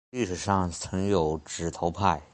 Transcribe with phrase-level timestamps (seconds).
[0.09, 2.21] 历史上曾有指头派。